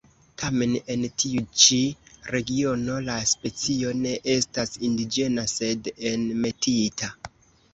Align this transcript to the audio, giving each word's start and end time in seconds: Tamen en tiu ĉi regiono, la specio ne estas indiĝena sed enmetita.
Tamen 0.41 0.71
en 0.93 1.01
tiu 1.23 1.41
ĉi 1.63 1.77
regiono, 2.35 2.95
la 3.09 3.19
specio 3.33 3.93
ne 3.99 4.15
estas 4.37 4.75
indiĝena 4.89 5.47
sed 5.55 5.93
enmetita. 6.15 7.13